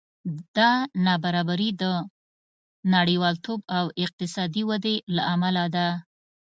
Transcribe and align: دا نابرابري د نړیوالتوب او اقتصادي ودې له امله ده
دا 0.57 0.71
نابرابري 1.05 1.69
د 1.81 1.83
نړیوالتوب 2.95 3.59
او 3.77 3.85
اقتصادي 4.05 4.63
ودې 4.69 4.95
له 5.15 5.23
امله 5.33 5.65
ده 5.75 5.87